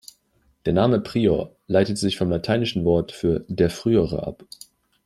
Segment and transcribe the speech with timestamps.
[0.65, 4.43] Der Name "Prior" leitet sich vom lateinischen Wort für "der Frühere" ab.